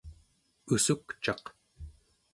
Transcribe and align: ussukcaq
ussukcaq 0.73 1.43